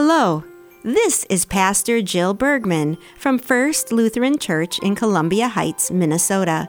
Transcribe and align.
Hello, 0.00 0.44
this 0.84 1.26
is 1.28 1.44
Pastor 1.44 2.00
Jill 2.00 2.32
Bergman 2.32 2.98
from 3.16 3.36
First 3.36 3.90
Lutheran 3.90 4.38
Church 4.38 4.78
in 4.78 4.94
Columbia 4.94 5.48
Heights, 5.48 5.90
Minnesota. 5.90 6.68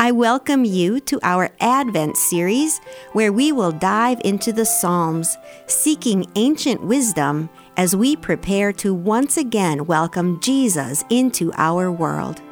I 0.00 0.10
welcome 0.10 0.64
you 0.64 0.98
to 0.98 1.20
our 1.22 1.50
Advent 1.60 2.16
series 2.16 2.80
where 3.12 3.32
we 3.32 3.52
will 3.52 3.70
dive 3.70 4.20
into 4.24 4.52
the 4.52 4.66
Psalms, 4.66 5.38
seeking 5.68 6.26
ancient 6.34 6.82
wisdom 6.82 7.50
as 7.76 7.94
we 7.94 8.16
prepare 8.16 8.72
to 8.72 8.92
once 8.92 9.36
again 9.36 9.86
welcome 9.86 10.40
Jesus 10.40 11.04
into 11.08 11.52
our 11.56 11.92
world. 11.92 12.42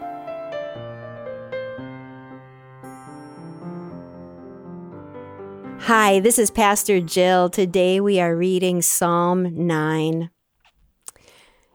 Hi, 5.87 6.19
this 6.19 6.39
is 6.39 6.51
Pastor 6.51 6.99
Jill. 6.99 7.51
Today 7.51 8.01
we 8.01 8.19
are 8.19 8.35
reading 8.35 8.81
Psalm 8.81 9.67
9. 9.67 10.31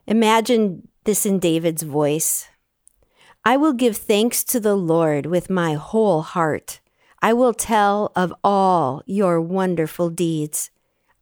Imagine 0.08 0.88
this 1.04 1.28
in 1.28 1.38
David's 1.38 1.84
voice 1.84 2.48
I 3.46 3.56
will 3.56 3.74
give 3.74 3.96
thanks 3.96 4.44
to 4.46 4.60
the 4.60 4.74
Lord 4.74 5.28
with 5.28 5.52
my 5.52 5.76
whole 5.76 6.24
heart. 6.24 6.82
I 7.22 7.34
will 7.34 7.54
tell 7.54 8.12
of 8.16 8.34
all 8.44 9.04
your 9.06 9.40
wonderful 9.40 10.10
deeds. 10.10 10.72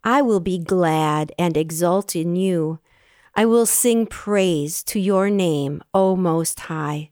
I 0.06 0.22
will 0.22 0.40
be 0.40 0.58
glad 0.58 1.34
and 1.38 1.58
exult 1.58 2.16
in 2.16 2.38
you. 2.38 2.80
I 3.36 3.46
will 3.46 3.66
sing 3.66 4.06
praise 4.06 4.82
to 4.84 4.98
your 4.98 5.30
name, 5.30 5.84
O 5.94 6.16
Most 6.16 6.62
High. 6.62 7.12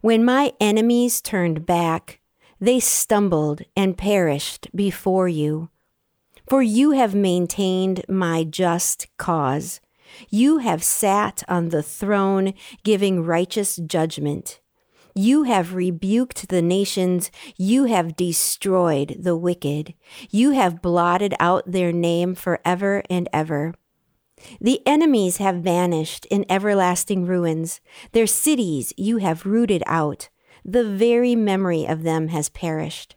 When 0.00 0.24
my 0.24 0.54
enemies 0.58 1.20
turned 1.20 1.66
back, 1.66 2.17
they 2.60 2.80
stumbled 2.80 3.62
and 3.76 3.96
perished 3.96 4.68
before 4.74 5.28
you. 5.28 5.70
For 6.48 6.62
you 6.62 6.92
have 6.92 7.14
maintained 7.14 8.04
my 8.08 8.44
just 8.44 9.06
cause. 9.16 9.80
You 10.30 10.58
have 10.58 10.82
sat 10.82 11.42
on 11.48 11.68
the 11.68 11.82
throne 11.82 12.54
giving 12.82 13.22
righteous 13.22 13.76
judgment. 13.76 14.60
You 15.14 15.42
have 15.42 15.74
rebuked 15.74 16.48
the 16.48 16.62
nations. 16.62 17.30
You 17.56 17.84
have 17.84 18.16
destroyed 18.16 19.16
the 19.18 19.36
wicked. 19.36 19.94
You 20.30 20.52
have 20.52 20.80
blotted 20.80 21.34
out 21.40 21.64
their 21.66 21.92
name 21.92 22.34
forever 22.34 23.02
and 23.10 23.28
ever. 23.32 23.74
The 24.60 24.80
enemies 24.86 25.38
have 25.38 25.56
vanished 25.56 26.24
in 26.26 26.46
everlasting 26.48 27.26
ruins. 27.26 27.80
Their 28.12 28.28
cities 28.28 28.92
you 28.96 29.18
have 29.18 29.44
rooted 29.44 29.82
out 29.86 30.28
the 30.68 30.84
very 30.84 31.34
memory 31.34 31.86
of 31.86 32.02
them 32.02 32.28
has 32.28 32.50
perished. 32.50 33.16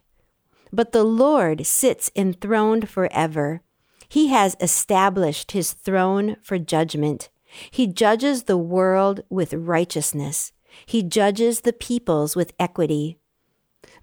But 0.72 0.92
the 0.92 1.04
Lord 1.04 1.66
sits 1.66 2.10
enthroned 2.16 2.88
forever. 2.88 3.60
He 4.08 4.28
has 4.28 4.56
established 4.58 5.52
his 5.52 5.74
throne 5.74 6.36
for 6.42 6.58
judgment. 6.58 7.28
He 7.70 7.86
judges 7.86 8.44
the 8.44 8.56
world 8.56 9.20
with 9.28 9.52
righteousness. 9.52 10.52
He 10.86 11.02
judges 11.02 11.60
the 11.60 11.74
peoples 11.74 12.34
with 12.34 12.54
equity. 12.58 13.18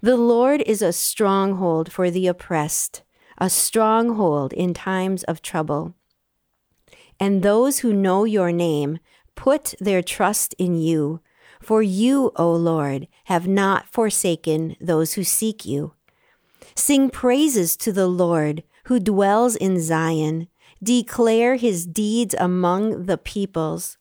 The 0.00 0.16
Lord 0.16 0.62
is 0.62 0.80
a 0.80 0.92
stronghold 0.92 1.90
for 1.90 2.08
the 2.08 2.28
oppressed, 2.28 3.02
a 3.38 3.50
stronghold 3.50 4.52
in 4.52 4.74
times 4.74 5.24
of 5.24 5.42
trouble. 5.42 5.94
And 7.18 7.42
those 7.42 7.80
who 7.80 7.92
know 7.92 8.22
your 8.22 8.52
name 8.52 9.00
put 9.34 9.74
their 9.80 10.02
trust 10.02 10.54
in 10.56 10.76
you. 10.76 11.20
For 11.60 11.82
you, 11.82 12.32
O 12.36 12.52
Lord, 12.52 13.06
have 13.24 13.46
not 13.46 13.86
forsaken 13.92 14.76
those 14.80 15.14
who 15.14 15.24
seek 15.24 15.64
you. 15.64 15.92
Sing 16.74 17.10
praises 17.10 17.76
to 17.76 17.92
the 17.92 18.08
Lord 18.08 18.62
who 18.84 18.98
dwells 18.98 19.54
in 19.56 19.80
Zion. 19.80 20.48
Declare 20.82 21.56
his 21.56 21.86
deeds 21.86 22.34
among 22.38 23.06
the 23.06 23.18
peoples. 23.18 23.98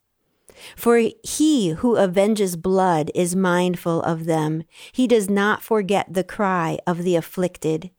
For 0.75 1.09
he 1.23 1.69
who 1.69 1.97
avenges 1.97 2.56
blood 2.56 3.11
is 3.13 3.35
mindful 3.35 4.01
of 4.03 4.25
them. 4.25 4.63
He 4.91 5.07
does 5.07 5.29
not 5.29 5.61
forget 5.61 6.13
the 6.13 6.23
cry 6.23 6.79
of 6.88 7.03
the 7.03 7.16
afflicted. 7.16 7.91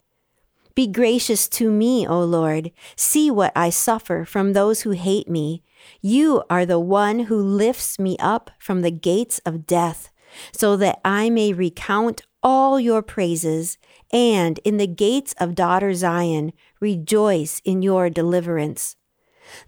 Be 0.74 0.86
gracious 0.86 1.48
to 1.50 1.70
me, 1.70 2.06
O 2.06 2.22
Lord. 2.22 2.70
See 2.96 3.30
what 3.30 3.52
I 3.54 3.70
suffer 3.70 4.24
from 4.24 4.52
those 4.52 4.82
who 4.82 4.90
hate 4.90 5.28
me. 5.28 5.62
You 6.00 6.42
are 6.50 6.66
the 6.66 6.80
one 6.80 7.20
who 7.20 7.36
lifts 7.41 7.98
me 7.98 8.16
up 8.18 8.50
from 8.58 8.82
the 8.82 8.91
gates 8.91 9.41
of 9.46 9.66
death, 9.66 10.10
so 10.52 10.76
that 10.76 11.00
I 11.04 11.30
may 11.30 11.52
recount 11.52 12.22
all 12.42 12.80
your 12.80 13.02
praises, 13.02 13.78
and 14.12 14.58
in 14.64 14.76
the 14.76 14.86
gates 14.86 15.34
of 15.38 15.54
daughter 15.54 15.92
Zion 15.94 16.52
rejoice 16.80 17.60
in 17.64 17.82
your 17.82 18.08
deliverance. 18.10 18.96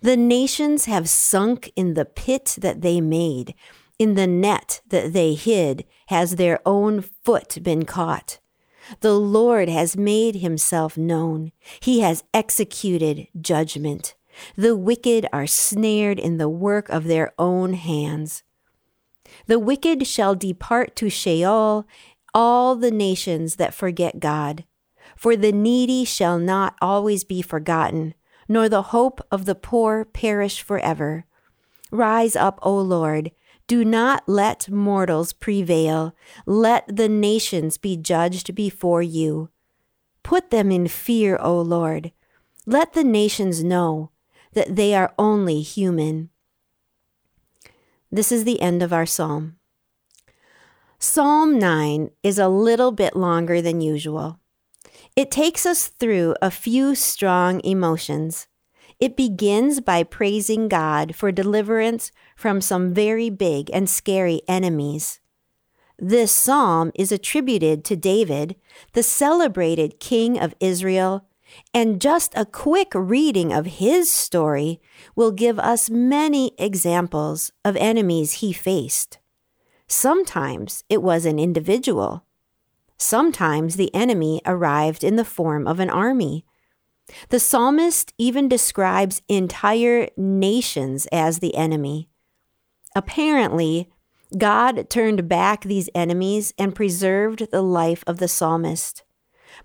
The 0.01 0.17
nations 0.17 0.87
have 0.87 1.09
sunk 1.09 1.73
in 1.77 1.95
the 1.95 2.05
pit 2.05 2.57
that 2.61 2.83
they 2.83 3.01
made. 3.01 3.55
In 3.99 4.15
the 4.15 4.27
net 4.27 4.81
that 4.89 5.13
they 5.13 5.35
hid 5.35 5.85
has 6.07 6.37
their 6.37 6.61
own 6.67 7.03
foot 7.03 7.59
been 7.63 7.85
caught. 7.85 8.39
The 9.01 9.15
Lord 9.15 9.69
has 9.69 9.97
made 9.97 10.37
himself 10.37 10.97
known. 10.97 11.53
He 11.81 12.01
has 12.01 12.25
executed 12.35 13.29
judgment. 13.41 14.15
The 14.57 14.77
wicked 14.77 15.27
are 15.33 15.47
snared 15.47 16.19
in 16.19 16.39
the 16.39 16.49
work 16.49 16.89
of 16.89 17.05
their 17.05 17.33
own 17.39 17.75
hands. 17.75 18.43
The 19.47 19.59
wicked 19.59 20.07
shall 20.07 20.35
depart 20.35 20.95
to 20.97 21.09
Sheol, 21.09 21.87
all 22.35 22.77
the 22.77 22.91
nations 22.91 23.57
that 23.57 23.75
forget 23.75 24.21
God. 24.21 24.65
For 25.17 25.37
the 25.37 25.53
needy 25.53 26.05
shall 26.05 26.39
not 26.39 26.77
always 26.81 27.25
be 27.25 27.43
forgotten, 27.43 28.15
nor 28.49 28.69
the 28.69 28.83
hope 28.83 29.21
of 29.31 29.45
the 29.45 29.55
poor 29.55 30.05
perish 30.05 30.63
forever. 30.63 31.27
Rise 31.91 32.37
up, 32.37 32.59
O 32.63 32.79
Lord. 32.79 33.33
Do 33.67 33.85
not 33.85 34.25
let 34.27 34.69
mortals 34.71 35.33
prevail. 35.33 36.15
Let 36.47 36.97
the 36.97 37.09
nations 37.09 37.79
be 37.79 37.97
judged 37.97 38.55
before 38.55 39.03
you. 39.03 39.51
Put 40.23 40.51
them 40.51 40.71
in 40.71 40.89
fear, 40.89 41.37
O 41.41 41.61
Lord. 41.61 42.13
Let 42.67 42.93
the 42.93 43.05
nations 43.05 43.65
know 43.65 44.12
that 44.53 44.77
they 44.77 44.95
are 44.95 45.15
only 45.19 45.61
human. 45.63 46.31
This 48.11 48.31
is 48.31 48.45
the 48.45 48.61
end 48.61 48.83
of 48.83 48.93
our 48.93 49.07
psalm. 49.07 49.57
Psalm 50.99 51.59
9 51.59 52.11
is 52.23 52.39
a 52.39 52.49
little 52.49 52.93
bit 52.93 53.17
longer 53.17 53.61
than 53.61 53.81
usual. 53.81 54.39
It 55.17 55.31
takes 55.31 55.67
us 55.67 55.89
through 55.89 56.37
a 56.41 56.51
few 56.51 56.95
strong 56.95 57.61
emotions. 57.65 58.47
It 59.01 59.17
begins 59.17 59.81
by 59.81 60.05
praising 60.05 60.69
God 60.69 61.17
for 61.17 61.33
deliverance 61.33 62.13
from 62.37 62.61
some 62.61 62.95
very 62.95 63.31
big 63.31 63.69
and 63.73 63.91
scary 63.91 64.43
enemies. 64.47 65.19
This 65.99 66.33
psalm 66.33 66.93
is 66.95 67.11
attributed 67.11 67.85
to 67.87 67.97
David, 67.97 68.57
the 68.93 69.03
celebrated 69.03 70.01
king 70.01 70.39
of 70.39 70.55
Israel 70.61 71.27
and 71.75 72.01
just 72.01 72.33
a 72.37 72.47
quick 72.47 72.93
reading 72.95 73.53
of 73.53 73.67
his 73.67 74.11
story 74.11 74.81
will 75.15 75.33
give 75.33 75.59
us 75.59 75.91
many 75.91 76.53
examples 76.59 77.53
of 77.65 77.77
enemies 77.77 78.35
he 78.35 78.53
faced. 78.53 79.19
Sometimes 79.87 80.85
it 80.89 81.03
was 81.03 81.27
an 81.27 81.39
individual. 81.39 82.25
Sometimes 82.97 83.77
the 83.77 83.95
enemy 83.95 84.41
arrived 84.47 85.03
in 85.03 85.17
the 85.17 85.25
form 85.25 85.67
of 85.67 85.81
an 85.81 85.91
army. 85.91 86.45
The 87.31 87.41
psalmist 87.41 88.15
even 88.17 88.49
describes 88.49 89.23
entire 89.29 90.09
nations 90.17 91.07
as 91.13 91.41
the 91.41 91.55
enemy. 91.57 92.09
Apparently, 92.95 93.91
God 94.39 94.89
turned 94.89 95.29
back 95.29 95.65
these 95.65 95.91
enemies 95.95 96.55
and 96.57 96.75
preserved 96.75 97.51
the 97.51 97.63
life 97.63 98.03
of 98.07 98.19
the 98.19 98.29
psalmist. 98.29 99.03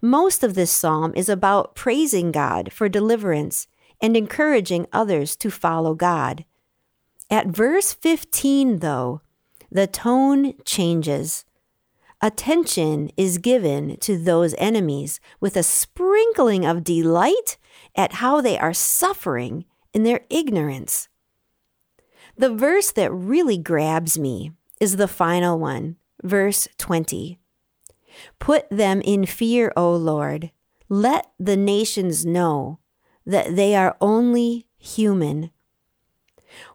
Most 0.02 0.44
of 0.44 0.54
this 0.54 0.72
psalm 0.72 1.14
is 1.16 1.30
about 1.30 1.76
praising 1.76 2.32
God 2.32 2.72
for 2.72 2.90
deliverance 2.90 3.68
and 4.02 4.16
encouraging 4.16 4.88
others 4.94 5.36
to 5.38 5.50
follow 5.50 5.96
God. 5.96 6.46
At 7.30 7.48
verse 7.48 7.94
15, 7.94 8.80
though, 8.80 9.22
the 9.72 9.88
tone 9.88 10.54
changes. 10.64 11.46
Attention 12.22 13.12
is 13.18 13.38
given 13.38 13.98
to 13.98 14.18
those 14.18 14.56
enemies 14.58 15.20
with 15.40 15.56
a 15.56 15.64
sprinkling 15.64 16.66
of 16.66 16.84
delight 16.84 17.58
at 17.96 18.14
how 18.14 18.42
they 18.42 18.58
are 18.58 18.74
suffering 18.74 19.66
in 19.94 20.04
their 20.04 20.22
ignorance. 20.30 21.10
The 22.38 22.54
verse 22.54 22.92
that 22.92 23.12
really 23.12 23.58
grabs 23.58 24.18
me 24.18 24.52
is 24.80 24.98
the 24.98 25.08
final 25.08 25.60
one, 25.60 25.98
verse 26.24 26.68
20. 26.78 27.40
Put 28.40 28.70
them 28.70 29.02
in 29.02 29.26
fear, 29.26 29.72
O 29.76 29.96
Lord. 29.96 30.52
Let 30.90 31.32
the 31.40 31.58
nations 31.58 32.26
know 32.26 32.80
that 33.26 33.56
they 33.56 33.76
are 33.76 33.98
only 34.00 34.68
human. 34.78 35.52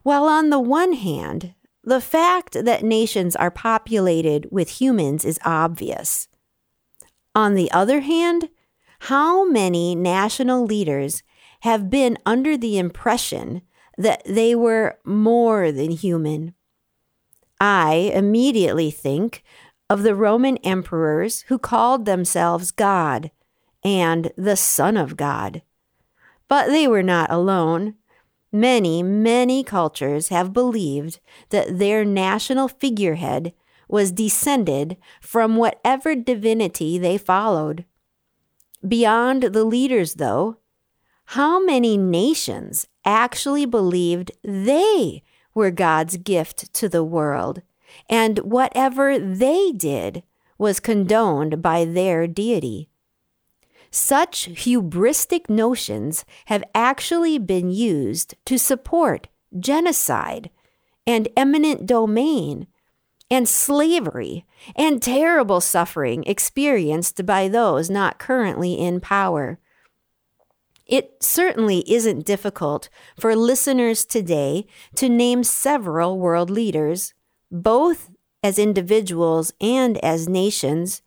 While 0.03 0.25
on 0.25 0.49
the 0.49 0.59
one 0.59 0.93
hand, 0.93 1.53
the 1.83 2.01
fact 2.01 2.63
that 2.65 2.83
nations 2.83 3.35
are 3.35 3.51
populated 3.51 4.47
with 4.51 4.81
humans 4.81 5.25
is 5.25 5.39
obvious. 5.43 6.27
On 7.35 7.55
the 7.55 7.71
other 7.71 8.01
hand, 8.01 8.49
how 8.99 9.43
many 9.43 9.95
national 9.95 10.63
leaders 10.65 11.23
have 11.61 11.89
been 11.89 12.17
under 12.25 12.57
the 12.57 12.77
impression 12.77 13.61
that 13.97 14.21
they 14.25 14.53
were 14.55 14.97
more 15.05 15.71
than 15.71 15.91
human. 15.91 16.53
I 17.59 18.11
immediately 18.13 18.91
think 18.91 19.43
of 19.89 20.03
the 20.03 20.15
Roman 20.15 20.57
emperors 20.57 21.41
who 21.47 21.57
called 21.57 22.05
themselves 22.05 22.71
God 22.71 23.31
and 23.83 24.31
the 24.37 24.55
Son 24.55 24.97
of 24.97 25.17
God. 25.17 25.61
But 26.47 26.67
they 26.67 26.87
were 26.87 27.03
not 27.03 27.31
alone. 27.31 27.95
Many, 28.51 29.01
many 29.03 29.63
cultures 29.63 30.29
have 30.29 30.53
believed 30.53 31.19
that 31.49 31.79
their 31.79 32.05
national 32.05 32.67
figurehead 32.67 33.53
was 33.87 34.11
descended 34.11 34.97
from 35.21 35.55
whatever 35.55 36.15
divinity 36.15 36.97
they 36.97 37.17
followed. 37.17 37.85
Beyond 38.87 39.43
the 39.43 39.63
leaders, 39.63 40.15
though, 40.15 40.57
how 41.25 41.63
many 41.63 41.97
nations 41.97 42.87
actually 43.05 43.65
believed 43.65 44.31
they 44.43 45.23
were 45.53 45.71
God's 45.71 46.17
gift 46.17 46.73
to 46.73 46.89
the 46.89 47.03
world, 47.03 47.61
and 48.09 48.39
whatever 48.39 49.17
they 49.17 49.71
did 49.71 50.23
was 50.57 50.79
condoned 50.79 51.61
by 51.61 51.85
their 51.85 52.27
deity? 52.27 52.89
Such 53.91 54.49
hubristic 54.49 55.49
notions 55.49 56.25
have 56.45 56.63
actually 56.73 57.37
been 57.37 57.69
used 57.69 58.35
to 58.45 58.57
support 58.57 59.27
genocide 59.59 60.49
and 61.05 61.27
eminent 61.37 61.85
domain 61.85 62.67
and 63.29 63.47
slavery 63.47 64.45
and 64.75 65.01
terrible 65.01 65.61
suffering 65.61 66.23
experienced 66.25 67.25
by 67.25 67.47
those 67.47 67.89
not 67.89 68.19
currently 68.19 68.73
in 68.73 68.99
power. 68.99 69.59
It 70.85 71.23
certainly 71.23 71.83
isn't 71.91 72.25
difficult 72.25 72.89
for 73.19 73.35
listeners 73.35 74.05
today 74.05 74.65
to 74.95 75.09
name 75.09 75.43
several 75.43 76.19
world 76.19 76.49
leaders, 76.49 77.13
both 77.53 78.09
as 78.43 78.59
individuals 78.59 79.53
and 79.61 79.97
as 80.03 80.27
nations, 80.27 81.01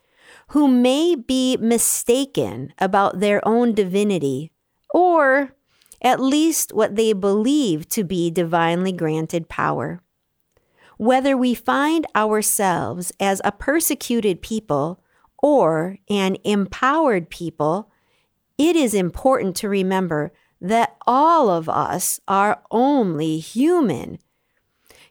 who 0.48 0.68
may 0.68 1.14
be 1.14 1.56
mistaken 1.58 2.72
about 2.78 3.20
their 3.20 3.46
own 3.46 3.74
divinity, 3.74 4.52
or 4.94 5.52
at 6.00 6.20
least 6.20 6.72
what 6.72 6.94
they 6.94 7.12
believe 7.12 7.88
to 7.88 8.04
be 8.04 8.30
divinely 8.30 8.92
granted 8.92 9.48
power. 9.48 10.00
Whether 10.98 11.36
we 11.36 11.54
find 11.54 12.06
ourselves 12.14 13.12
as 13.20 13.42
a 13.44 13.52
persecuted 13.52 14.40
people 14.40 15.02
or 15.42 15.98
an 16.08 16.36
empowered 16.44 17.28
people, 17.28 17.90
it 18.56 18.76
is 18.76 18.94
important 18.94 19.56
to 19.56 19.68
remember 19.68 20.32
that 20.60 20.96
all 21.06 21.50
of 21.50 21.68
us 21.68 22.20
are 22.26 22.62
only 22.70 23.38
human. 23.38 24.18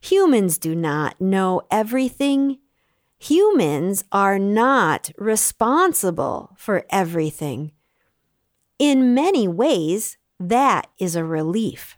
Humans 0.06 0.60
do 0.60 0.76
not 0.76 1.20
know 1.20 1.64
everything 1.72 2.60
humans 3.18 4.04
are 4.12 4.38
not 4.38 5.12
responsible 5.18 6.52
for 6.58 6.86
everything. 6.92 7.72
In 8.78 9.16
many 9.16 9.48
ways, 9.48 10.18
that 10.40 10.88
is 11.00 11.16
a 11.16 11.24
relief. 11.24 11.98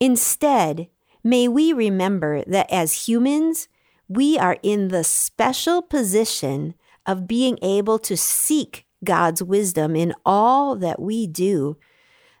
Instead, 0.00 0.88
may 1.22 1.46
we 1.46 1.72
remember 1.72 2.42
that 2.46 2.68
as 2.68 3.06
humans, 3.06 3.68
we 4.08 4.36
are 4.36 4.58
in 4.64 4.88
the 4.88 5.04
special 5.04 5.82
position 5.82 6.74
of 7.06 7.28
being 7.28 7.58
able 7.62 8.00
to 8.00 8.16
seek 8.16 8.86
God's 9.04 9.40
wisdom 9.40 9.94
in 9.94 10.12
all 10.24 10.74
that 10.74 10.98
we 10.98 11.28
do, 11.28 11.76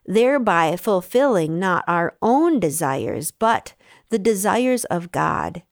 thereby 0.04 0.74
fulfilling 0.74 1.60
not 1.60 1.84
our 1.86 2.16
own 2.20 2.58
desires, 2.58 3.30
but 3.30 3.74
the 4.08 4.18
desires 4.18 4.84
of 4.86 5.12
God. 5.12 5.62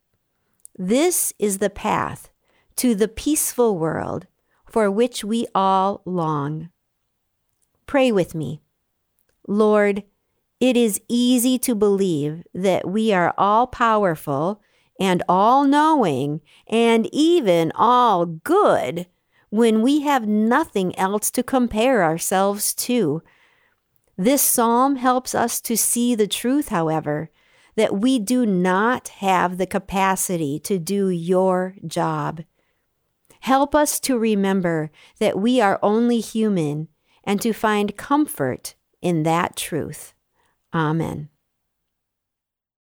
This 0.76 1.32
is 1.38 1.58
the 1.58 1.70
path 1.70 2.30
to 2.76 2.94
the 2.94 3.08
peaceful 3.08 3.78
world 3.78 4.26
for 4.66 4.90
which 4.90 5.22
we 5.22 5.46
all 5.54 6.02
long. 6.04 6.70
Pray 7.86 8.10
with 8.10 8.34
me. 8.34 8.60
Lord, 9.46 10.02
it 10.58 10.76
is 10.76 11.00
easy 11.08 11.58
to 11.58 11.74
believe 11.74 12.42
that 12.54 12.88
we 12.88 13.12
are 13.12 13.34
all 13.36 13.66
powerful 13.66 14.62
and 14.98 15.22
all 15.28 15.64
knowing 15.64 16.40
and 16.66 17.08
even 17.12 17.72
all 17.74 18.26
good 18.26 19.06
when 19.50 19.82
we 19.82 20.00
have 20.00 20.26
nothing 20.26 20.96
else 20.98 21.30
to 21.30 21.42
compare 21.42 22.02
ourselves 22.02 22.74
to. 22.74 23.22
This 24.16 24.42
psalm 24.42 24.96
helps 24.96 25.34
us 25.34 25.60
to 25.60 25.76
see 25.76 26.14
the 26.14 26.26
truth, 26.26 26.68
however, 26.68 27.30
that 27.76 27.96
we 27.96 28.18
do 28.18 28.46
not 28.46 29.08
have 29.08 29.58
the 29.58 29.66
capacity 29.66 30.58
to 30.60 30.78
do 30.78 31.08
your 31.08 31.76
job. 31.86 32.42
Help 33.40 33.74
us 33.74 34.00
to 34.00 34.18
remember 34.18 34.90
that 35.18 35.38
we 35.38 35.60
are 35.60 35.78
only 35.82 36.20
human 36.20 36.88
and 37.24 37.40
to 37.42 37.52
find 37.52 37.96
comfort 37.96 38.74
in 39.02 39.22
that 39.24 39.56
truth. 39.56 40.14
Amen. 40.72 41.28